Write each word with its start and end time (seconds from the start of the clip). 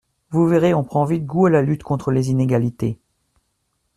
Vous 0.31 0.47
verrez, 0.47 0.73
on 0.73 0.83
prend 0.83 1.05
vite 1.05 1.27
goût 1.27 1.45
à 1.45 1.51
la 1.51 1.61
lutte 1.61 1.83
contre 1.83 2.09
les 2.09 2.31
inégalités. 2.31 2.97